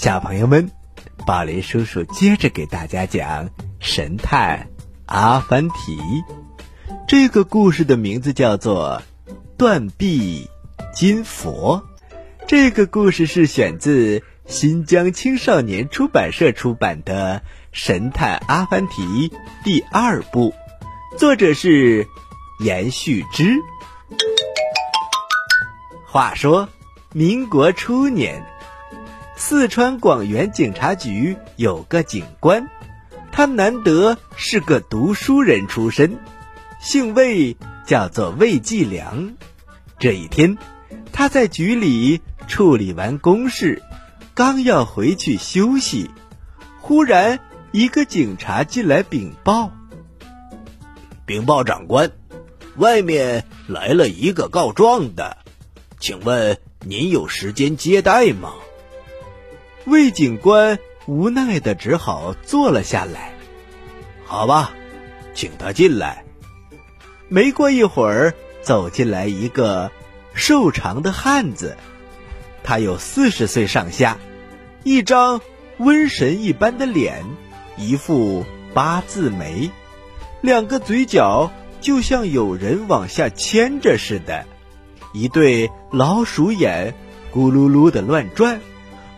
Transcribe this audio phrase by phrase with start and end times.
[0.00, 0.70] 小朋友们，
[1.26, 3.46] 宝林叔叔接着给大家讲
[3.80, 4.68] 《神探
[5.06, 5.96] 阿凡提》。
[7.08, 9.02] 这个故事的名字叫做
[9.56, 10.48] 《断臂
[10.94, 11.82] 金佛》。
[12.46, 17.40] 这个故事是选自新疆青少年出版社出版的
[17.72, 19.28] 《神探阿凡提》
[19.64, 20.54] 第二部，
[21.18, 22.06] 作者是
[22.60, 23.56] 严旭之。
[26.06, 26.68] 话说，
[27.12, 28.46] 民国初年。
[29.40, 32.68] 四川广元警察局有个警官，
[33.30, 36.18] 他难得是个读书人出身，
[36.80, 37.56] 姓魏，
[37.86, 39.34] 叫做魏继良。
[39.96, 40.58] 这一天，
[41.12, 43.80] 他在局里处理完公事，
[44.34, 46.10] 刚要回去休息，
[46.80, 47.38] 忽然
[47.70, 49.70] 一个警察进来禀报
[51.24, 52.10] ：“禀报长官，
[52.76, 55.36] 外面来了一个告状的，
[56.00, 58.52] 请问您有时间接待吗？”
[59.88, 63.32] 魏警官无奈的只好坐了下来。
[64.24, 64.72] 好吧，
[65.34, 66.24] 请他进来。
[67.28, 69.90] 没过一会儿，走进来一个
[70.34, 71.76] 瘦长的汉子，
[72.62, 74.18] 他有四十岁上下，
[74.84, 75.40] 一张
[75.78, 77.24] 瘟神一般的脸，
[77.76, 79.70] 一副八字眉，
[80.42, 84.44] 两个嘴角就像有人往下牵着似的，
[85.14, 86.94] 一对老鼠眼
[87.32, 88.60] 咕噜噜的乱转。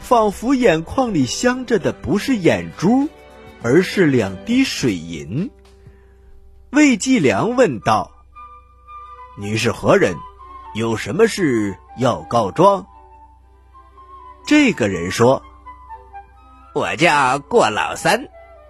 [0.00, 3.08] 仿佛眼眶里镶着的不是眼珠，
[3.62, 5.50] 而是两滴水银。
[6.70, 8.10] 魏继良问道
[9.38, 10.14] ：“你是何人？
[10.74, 12.86] 有什么事要告状？”
[14.46, 15.42] 这个人说
[16.74, 18.28] ：“我叫过老三，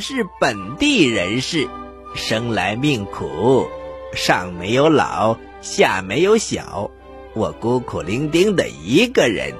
[0.00, 1.68] 是本地人士，
[2.16, 3.68] 生来命苦，
[4.14, 6.90] 上没有老，下没有小，
[7.34, 9.54] 我孤苦伶仃的一个人。”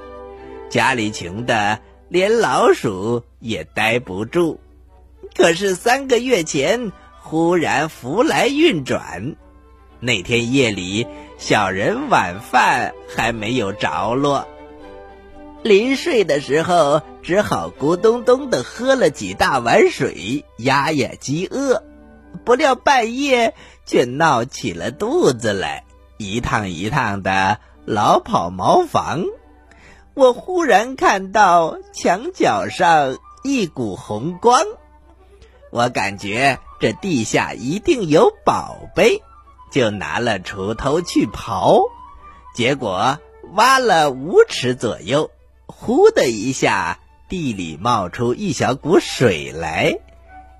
[0.71, 4.57] 家里穷的连老鼠也待不住，
[5.35, 9.35] 可是三个月前忽然福来运转。
[9.99, 11.05] 那天夜里，
[11.37, 14.47] 小人晚饭还没有着落，
[15.61, 21.83] 临睡的时候只好咕咚咚的喝了几大碗水压压饥饿，
[22.45, 23.55] 不料半夜
[23.85, 25.83] 却闹起了肚子来，
[26.17, 29.25] 一趟一趟的老跑茅房。
[30.13, 34.61] 我忽然看到墙角上一股红光，
[35.71, 39.21] 我感觉这地下一定有宝贝，
[39.71, 41.83] 就拿了锄头去刨，
[42.53, 43.19] 结果
[43.53, 45.31] 挖了五尺左右，
[45.65, 49.97] 呼的一下，地里冒出一小股水来，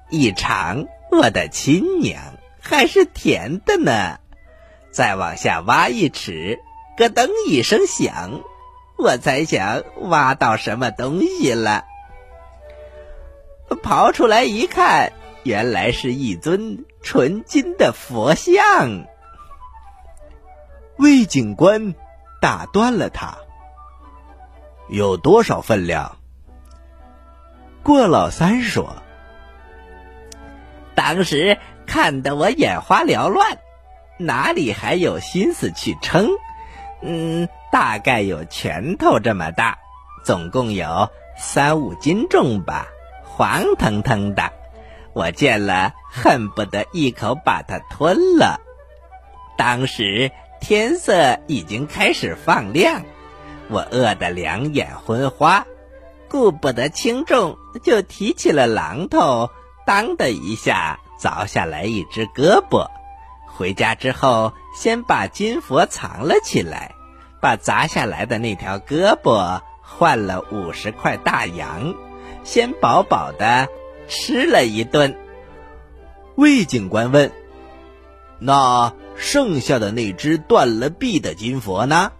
[0.09, 4.19] 一尝，我的亲娘，还是甜的呢！
[4.91, 6.59] 再往下挖一尺，
[6.97, 8.41] 咯噔一声响。
[9.01, 11.85] 我才想挖到什么东西了，
[13.83, 19.05] 刨出来一看，原来是一尊纯金的佛像。
[20.97, 21.95] 魏警官
[22.39, 23.37] 打断了他
[24.87, 26.17] ：“有多少分量？”
[27.81, 28.97] 过老三说
[30.93, 31.57] ：“当时
[31.87, 33.57] 看得我眼花缭乱，
[34.19, 36.29] 哪里还有心思去称？
[37.01, 39.79] 嗯。”大概有拳头这么大，
[40.25, 42.87] 总共有三五斤重吧，
[43.23, 44.51] 黄腾腾的，
[45.13, 48.59] 我见了恨不得一口把它吞了。
[49.57, 53.03] 当时天色已经开始放亮，
[53.69, 55.65] 我饿得两眼昏花，
[56.29, 59.49] 顾不得轻重，就提起了榔头，
[59.85, 62.85] 当的一下凿下来一只胳膊。
[63.55, 66.95] 回家之后，先把金佛藏了起来。
[67.41, 71.95] 把砸下来的那条胳膊换了五十块大洋，
[72.43, 73.67] 先饱饱的
[74.07, 75.17] 吃了一顿。
[76.35, 77.31] 魏警官问
[78.37, 82.11] ：“那剩下的那只断了臂的金佛呢？”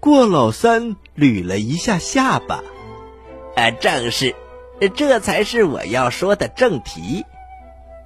[0.00, 2.64] 过老三捋了一下下巴
[3.56, 4.34] ：“啊，正是，
[4.96, 7.26] 这才是我要说的正题。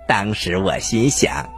[0.09, 1.49] 当时我心想。”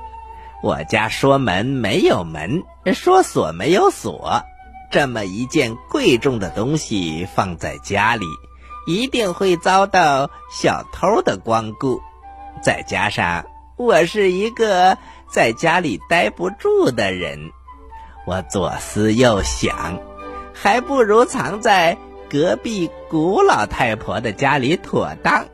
[0.63, 2.63] 我家说门没有门，
[2.95, 4.43] 说锁没有锁，
[4.91, 8.27] 这么一件贵重的东西放在家里，
[8.87, 12.01] 一定会遭到小偷的光顾。
[12.63, 13.45] 再加上
[13.77, 14.97] 我是一个
[15.29, 17.51] 在家里待不住的人，
[18.27, 20.01] 我左思右想，
[20.55, 21.99] 还不如藏在
[22.31, 25.45] 隔壁古老太婆的家里妥当。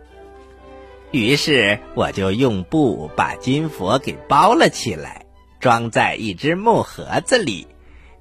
[1.13, 5.27] 于是我就用布把金佛给包了起来，
[5.61, 7.67] 装在一只木盒子里，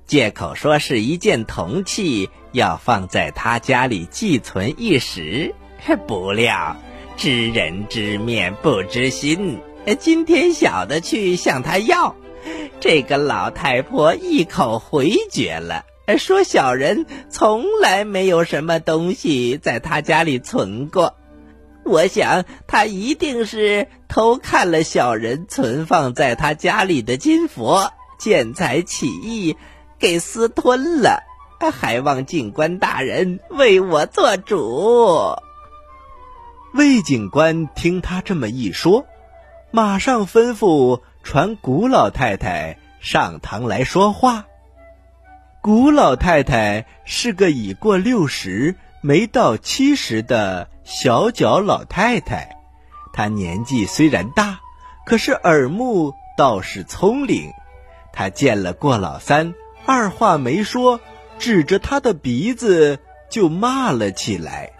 [0.05, 5.55] 借口说是一件铜器，要放在他家里寄存一时。
[6.05, 6.75] 不料
[7.17, 9.59] 知人知面不知心，
[9.97, 12.15] 今天小的去向他要，
[12.81, 15.85] 这个老太婆一口回绝了，
[16.17, 21.15] 说小人从来没有什么东西在他家里存过。
[21.83, 29.57] 我想他一定是偷看了小人存放在他家里的金佛，见财起意，
[29.99, 31.23] 给私吞了。
[31.71, 35.35] 还望警官大人为我做主。
[36.73, 39.05] 魏警官听他这么一说，
[39.69, 44.45] 马上吩咐传古老太太上堂来说话。
[45.61, 52.57] 古老太太是个已过六十、没到七十的小脚老太太，
[53.13, 54.59] 她年纪虽然大，
[55.05, 57.51] 可是耳目倒是聪灵。
[58.13, 59.53] 她见了过老三，
[59.85, 60.99] 二话没说。
[61.39, 64.73] 指着他的鼻子就骂了起来：“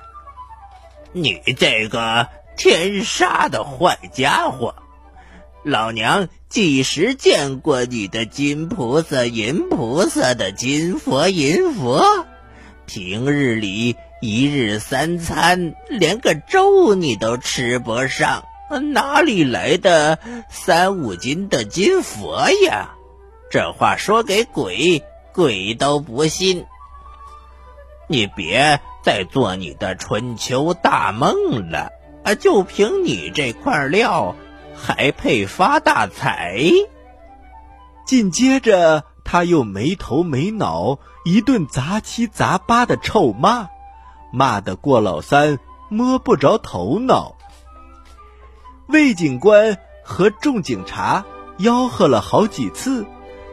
[1.11, 4.75] 你这个天杀的坏家伙！
[5.63, 12.27] 老娘几时见过你的金菩萨、银菩萨的金佛、银佛？
[12.85, 18.43] 平日里一日三餐，连个粥你都吃不上，
[18.93, 20.19] 哪里来的
[20.49, 22.91] 三五斤的金佛呀？
[23.49, 25.03] 这话说给鬼！”
[25.33, 26.65] 鬼都不信，
[28.09, 31.89] 你别再做你的春秋大梦了
[32.25, 32.35] 啊！
[32.35, 34.35] 就凭你这块料，
[34.75, 36.65] 还配发大财？
[38.05, 43.69] 紧接着，他又没头没脑一顿杂七杂八的臭骂，
[44.31, 47.35] 骂得过老三摸不着头脑。
[48.87, 51.25] 魏警官和众警察
[51.59, 53.05] 吆喝了好几次。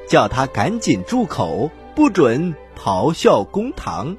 [0.09, 4.17] 叫他赶紧住口，不准咆哮公堂。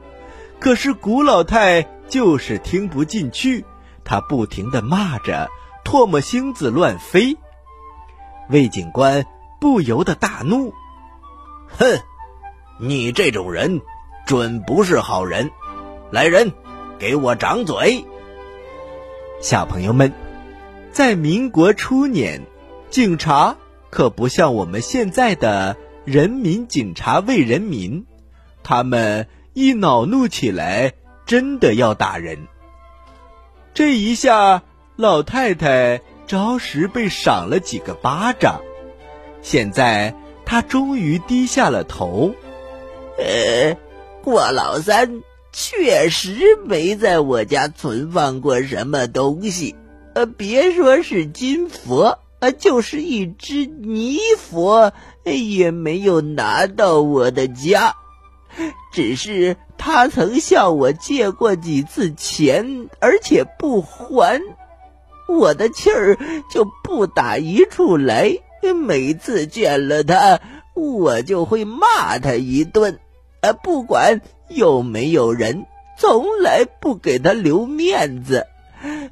[0.59, 3.65] 可是古老太就是听不进去，
[4.03, 5.49] 他不停的骂着，
[5.83, 7.35] 唾沫星子乱飞。
[8.49, 9.25] 魏警官
[9.59, 10.71] 不由得大怒
[11.79, 11.99] ：“哼，
[12.79, 13.81] 你这种人
[14.27, 15.49] 准不是好人！
[16.11, 16.51] 来人，
[16.97, 18.05] 给我掌嘴！”
[19.41, 20.13] 小朋友们，
[20.91, 22.41] 在民国初年，
[22.89, 23.55] 警察。
[23.91, 25.75] 可不像我们现在的
[26.05, 28.05] 人民警察为人民，
[28.61, 30.93] 他们一恼怒起来，
[31.25, 32.37] 真的要打人。
[33.73, 34.61] 这一下，
[34.95, 38.61] 老太太着实被赏了几个巴掌。
[39.41, 40.13] 现在，
[40.45, 42.35] 她终于低下了头。
[43.17, 43.75] 呃，
[44.23, 49.75] 郭老三确实没在我家存放过什么东西，
[50.15, 52.19] 呃，别说是金佛。
[52.39, 54.93] 啊，就是一只泥佛
[55.25, 57.95] 也没有拿到我的家，
[58.93, 64.41] 只是他曾向我借过几次钱，而且不还，
[65.27, 66.17] 我的气儿
[66.49, 68.37] 就不打一处来。
[68.85, 70.39] 每次见了他，
[70.75, 72.99] 我就会骂他一顿，
[73.41, 75.65] 啊，不管有没有人，
[75.97, 78.47] 从来不给他留面子，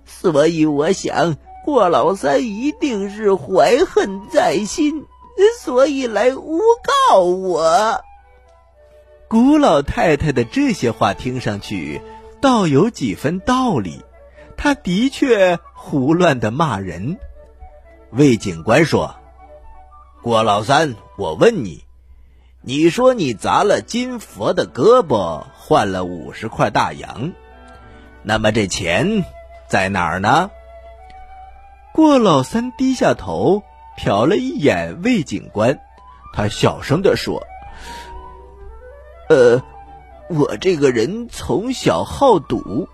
[0.05, 1.37] 所以我想。
[1.65, 5.03] 郭老三一定是怀恨在心，
[5.59, 6.61] 所以来诬
[7.09, 8.01] 告我。
[9.27, 12.01] 古老太太的这些话听上去
[12.39, 14.01] 倒有几分道理，
[14.55, 17.17] 她的确胡乱的骂人。
[18.11, 19.13] 魏警官说
[20.23, 21.83] ：“郭老三，我问你，
[22.61, 27.31] 你说你砸了金佛的胳膊，换了五十块大洋，
[28.23, 29.23] 那么这钱
[29.69, 30.51] 在哪儿呢？”
[31.93, 33.63] 郭老三低下头，
[33.97, 35.79] 瞟了一眼魏警官，
[36.33, 37.41] 他小声的说
[39.29, 39.63] ：“呃，
[40.29, 42.87] 我这个人从小好赌，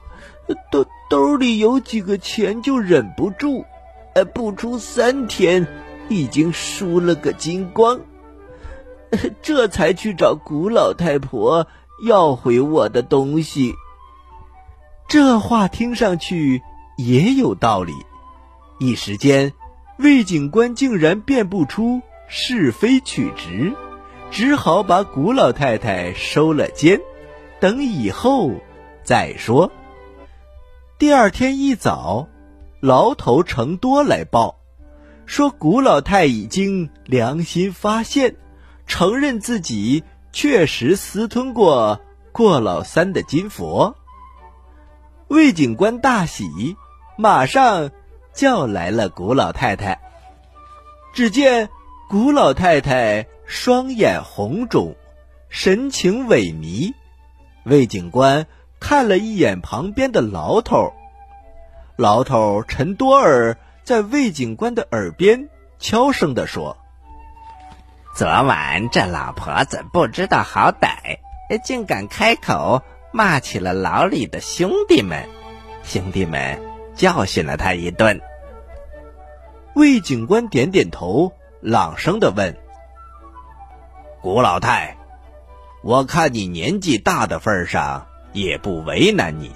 [0.72, 3.66] 兜兜里有几个钱就忍不住，
[4.14, 5.68] 呃，不出三天，
[6.10, 8.00] 已经输了个精光，
[9.42, 11.68] 这才去找古老太婆
[12.06, 13.74] 要回我的东西。”
[15.08, 16.62] 这话听上去
[16.98, 17.94] 也有道理。
[18.80, 19.54] 一时间，
[20.00, 23.74] 魏警官竟然辨不出是非曲直，
[24.32, 27.00] 只好把古老太太收了监，
[27.60, 28.52] 等以后
[29.04, 29.72] 再说。
[30.98, 32.28] 第二天一早，
[32.80, 34.60] 牢头程多来报，
[35.26, 38.36] 说古老太已经良心发现，
[38.86, 43.96] 承认自己确实私吞过过老三的金佛。
[45.28, 46.46] 魏警官大喜，
[47.18, 47.92] 马上。
[48.34, 50.02] 叫来了古老太太。
[51.14, 51.70] 只见
[52.10, 54.96] 古老太太双眼红肿，
[55.50, 56.96] 神情萎靡，
[57.64, 58.48] 魏警官
[58.80, 60.94] 看了一眼旁边的牢头，
[61.96, 65.48] 牢头陈多尔在魏警官的耳边
[65.78, 66.76] 悄声地说
[68.16, 71.18] ：“昨晚这老婆子不知道好歹，
[71.64, 75.28] 竟敢开口骂起了牢里的兄弟们，
[75.84, 76.62] 兄弟们
[76.94, 78.22] 教训了他一顿。”
[79.74, 82.56] 魏警官点点头，朗声的问
[84.22, 84.96] ：“古老太。”
[85.84, 89.52] 我看你年纪大的份上，也不为难你，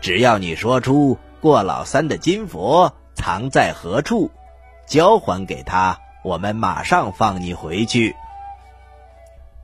[0.00, 4.32] 只要你说出过老三的金佛藏在何处，
[4.84, 8.16] 交还给他，我们马上放你回去。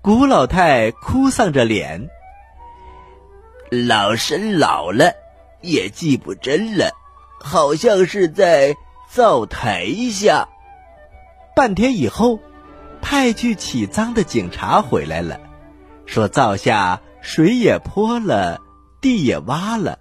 [0.03, 2.09] 古老太哭丧着脸，
[3.71, 5.15] 老身老了，
[5.63, 6.91] 也记不真了，
[7.41, 8.77] 好像是在
[9.09, 10.49] 灶台下。
[11.57, 12.39] 半天以后，
[13.01, 15.41] 派去起赃的警察回来了。
[16.07, 18.61] 说灶下水也泼了，
[19.01, 19.99] 地也挖了，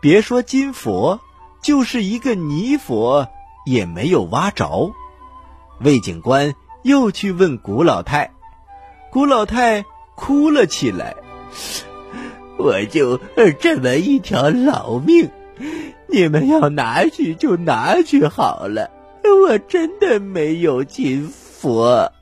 [0.00, 1.20] 别说金佛，
[1.62, 3.28] 就是一个泥佛
[3.66, 4.92] 也没有挖着。
[5.84, 8.30] 魏警官又去问古老太，
[9.10, 9.84] 古老太
[10.14, 11.14] 哭了起来
[12.58, 13.18] ：“我就
[13.60, 15.30] 这么一条老命，
[16.08, 18.90] 你们要拿去就拿去好了，
[19.46, 22.12] 我真的没有金佛，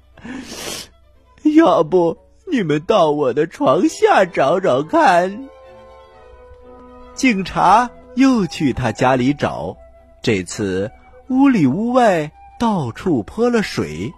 [1.56, 2.16] 要不……”
[2.52, 5.48] 你们到我的床下找找看。
[7.14, 9.76] 警察又去他家里找，
[10.20, 10.90] 这次
[11.28, 14.12] 屋里屋外到处泼了水，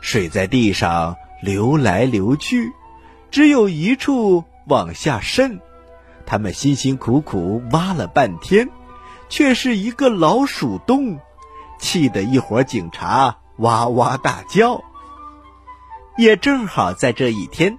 [0.00, 2.72] 水在地上流来流去，
[3.28, 5.58] 只有一处往下渗。
[6.24, 8.68] 他们辛辛苦苦挖了半天，
[9.28, 11.18] 却是一个老鼠洞，
[11.80, 14.80] 气得一伙警察哇哇大叫。
[16.16, 17.78] 也正好在这一天，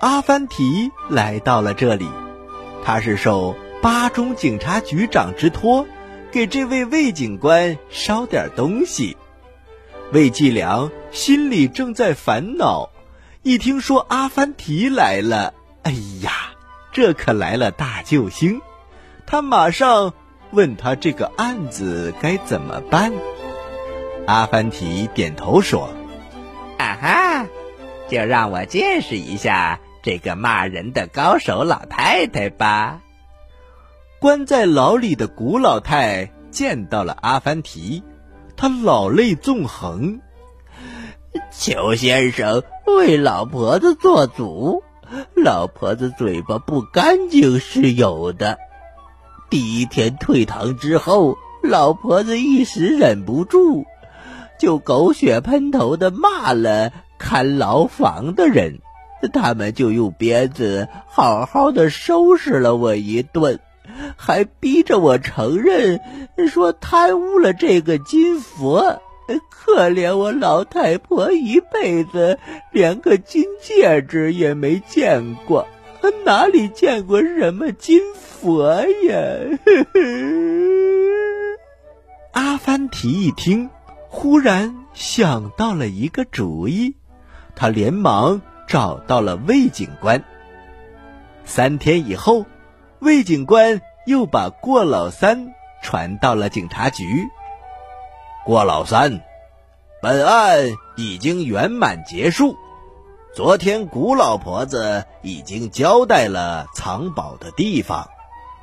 [0.00, 2.08] 阿凡提来到了这里。
[2.84, 5.86] 他是受巴中警察局长之托，
[6.32, 9.16] 给这位魏警官捎点东西。
[10.12, 12.90] 魏继良心里正在烦恼，
[13.42, 15.54] 一听说阿凡提来了，
[15.84, 16.52] 哎呀，
[16.92, 18.60] 这可来了大救星！
[19.24, 20.12] 他马上
[20.50, 23.10] 问他这个案子该怎么办。
[24.26, 25.88] 阿凡提点头说
[26.76, 27.46] ：“啊哈。”
[28.10, 33.00] 就让我见识一下这个骂人的高手老太太吧。
[34.20, 38.02] 关在牢里的古老太见到了阿凡提，
[38.62, 40.20] 他老泪纵横。
[41.50, 44.84] 裘先生为老婆子做主，
[45.34, 48.58] 老婆子嘴巴不干净是有的。
[49.50, 53.84] 第一天退堂之后，老婆子一时忍不住，
[54.60, 56.92] 就狗血喷头的骂了。
[57.18, 58.78] 看牢房的人，
[59.32, 63.58] 他们就用鞭子好好的收拾了我一顿，
[64.16, 66.00] 还逼着我承认
[66.48, 69.00] 说贪污了这个金佛。
[69.50, 72.38] 可怜我老太婆一辈子
[72.70, 75.66] 连个金戒指也没见过，
[76.24, 79.58] 哪里见过什么金佛呀？
[82.32, 83.70] 阿凡提一听，
[84.08, 86.96] 忽然想到了一个主意。
[87.54, 90.24] 他连忙找到了魏警官。
[91.44, 92.44] 三天以后，
[92.98, 97.28] 魏警官又把过老三传到了警察局。
[98.44, 99.20] 过老三，
[100.00, 100.58] 本案
[100.96, 102.56] 已经圆满结束。
[103.34, 108.08] 昨天古老婆子已经交代了藏宝的地方，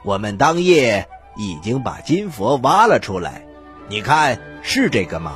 [0.03, 3.45] 我们当夜已经把金佛挖了出来。
[3.87, 5.35] 你看是这个吗？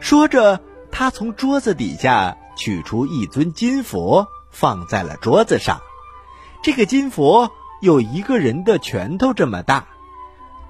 [0.00, 0.60] 说着。
[0.90, 5.82] 他从桌子底下取出一尊金佛，放在了桌子上。
[6.62, 9.86] 这个金佛有一个人的拳头这么大，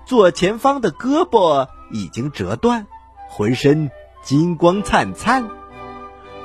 [0.05, 2.87] 左前方的胳膊已经折断，
[3.29, 3.91] 浑身
[4.23, 5.49] 金光灿灿。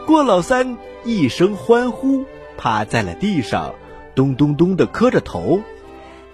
[0.06, 2.26] 郭老三一声欢呼，
[2.58, 3.76] 趴在了地上，
[4.16, 5.62] 咚咚咚的磕着头。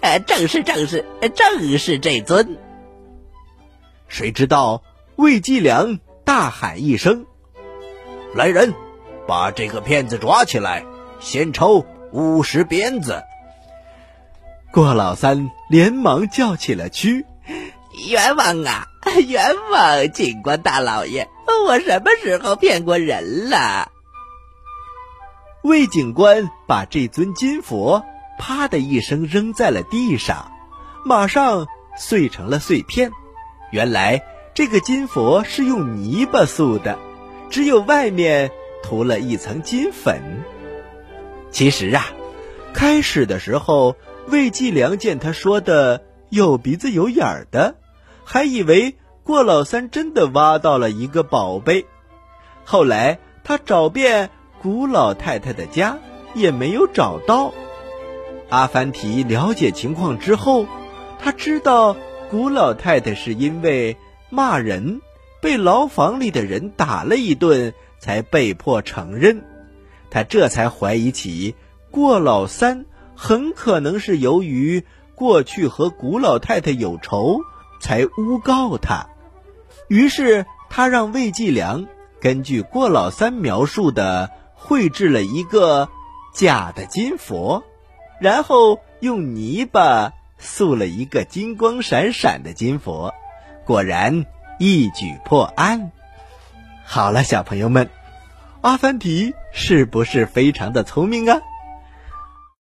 [0.02, 1.06] 呃，正是正是，
[1.36, 2.58] 正是这尊。
[4.08, 4.84] 谁知道
[5.16, 7.26] 魏继良大喊一声。
[8.36, 8.74] 来人，
[9.28, 10.86] 把这个骗子抓起来，
[11.20, 13.24] 先抽五十鞭子。
[14.72, 17.26] 郭老三连忙叫起了屈
[18.10, 18.88] ：“冤枉啊，
[19.28, 20.12] 冤枉！
[20.12, 21.28] 警官大老爷，
[21.68, 23.92] 我什么时候骗过人了？”
[25.64, 28.06] 魏警官把这尊金佛
[28.38, 30.52] 啪的一声扔在了地上，
[31.04, 33.12] 马上碎成了碎片。
[33.72, 34.22] 原来
[34.54, 36.98] 这个金佛是用泥巴塑的。
[37.50, 38.52] 只有外面
[38.84, 40.44] 涂了一层金粉。
[41.50, 42.06] 其实啊，
[42.76, 43.96] 开始的时候，
[44.30, 47.76] 魏继良见他说的有鼻子有眼儿的，
[48.24, 51.86] 还以为郭老三真的挖到了一个宝贝。
[52.64, 54.30] 后来他找遍
[54.62, 55.98] 古老太太的家，
[56.34, 57.54] 也没有找到。
[58.50, 60.66] 阿凡提了解情况之后，
[61.20, 61.96] 他知道
[62.30, 63.98] 古老太太是因为
[64.30, 65.02] 骂人，
[65.42, 69.44] 被牢房里的人打了一顿，才被迫承认。
[70.10, 71.56] 他这才怀疑起。
[71.92, 72.86] 过老三
[73.22, 77.42] 很可能是由于过去和古老太太有仇，
[77.82, 79.08] 才诬告他。
[79.90, 81.86] 于是他让魏继良
[82.22, 85.90] 根据过老三描述的绘制了一个
[86.34, 87.66] 假的金佛，
[88.22, 93.14] 然后用泥巴塑了一个金光闪闪的金佛，
[93.66, 94.26] 果然
[94.60, 95.92] 一举破案。
[96.86, 97.90] 好了，小朋友们，
[98.62, 101.42] 阿凡提是不是非常的聪明啊？